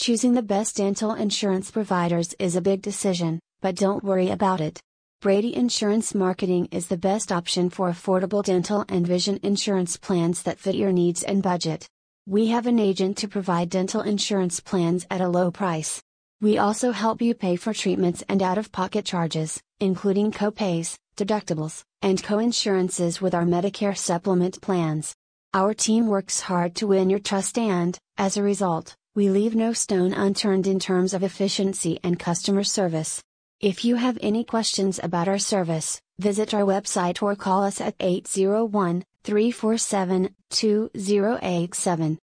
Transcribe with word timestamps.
Choosing 0.00 0.34
the 0.34 0.42
best 0.42 0.76
dental 0.76 1.14
insurance 1.14 1.72
providers 1.72 2.32
is 2.38 2.54
a 2.54 2.60
big 2.60 2.82
decision, 2.82 3.40
but 3.60 3.74
don't 3.74 4.04
worry 4.04 4.30
about 4.30 4.60
it. 4.60 4.80
Brady 5.20 5.56
Insurance 5.56 6.14
Marketing 6.14 6.68
is 6.70 6.86
the 6.86 6.96
best 6.96 7.32
option 7.32 7.68
for 7.68 7.90
affordable 7.90 8.44
dental 8.44 8.84
and 8.88 9.04
vision 9.04 9.40
insurance 9.42 9.96
plans 9.96 10.44
that 10.44 10.60
fit 10.60 10.76
your 10.76 10.92
needs 10.92 11.24
and 11.24 11.42
budget. 11.42 11.88
We 12.28 12.46
have 12.46 12.68
an 12.68 12.78
agent 12.78 13.16
to 13.18 13.28
provide 13.28 13.70
dental 13.70 14.02
insurance 14.02 14.60
plans 14.60 15.04
at 15.10 15.20
a 15.20 15.28
low 15.28 15.50
price. 15.50 16.00
We 16.40 16.58
also 16.58 16.92
help 16.92 17.20
you 17.20 17.34
pay 17.34 17.56
for 17.56 17.74
treatments 17.74 18.22
and 18.28 18.40
out 18.40 18.56
of 18.56 18.70
pocket 18.70 19.04
charges, 19.04 19.60
including 19.80 20.30
copays, 20.30 20.96
deductibles, 21.16 21.82
and 22.02 22.22
co-insurances 22.22 23.20
with 23.20 23.34
our 23.34 23.44
Medicare 23.44 23.98
supplement 23.98 24.60
plans. 24.62 25.12
Our 25.54 25.74
team 25.74 26.06
works 26.06 26.40
hard 26.40 26.76
to 26.76 26.86
win 26.86 27.10
your 27.10 27.18
trust 27.18 27.58
and, 27.58 27.98
as 28.16 28.36
a 28.36 28.44
result, 28.44 28.94
we 29.14 29.28
leave 29.28 29.54
no 29.54 29.72
stone 29.72 30.12
unturned 30.12 30.66
in 30.66 30.78
terms 30.78 31.12
of 31.12 31.22
efficiency 31.22 31.98
and 32.02 32.18
customer 32.18 32.64
service. 32.64 33.22
If 33.60 33.84
you 33.84 33.96
have 33.96 34.16
any 34.22 34.44
questions 34.44 35.00
about 35.02 35.26
our 35.26 35.38
service, 35.38 36.00
visit 36.18 36.54
our 36.54 36.62
website 36.62 37.20
or 37.20 37.34
call 37.34 37.64
us 37.64 37.80
at 37.80 37.96
801 37.98 39.04
347 39.24 40.34
2087. 40.50 42.16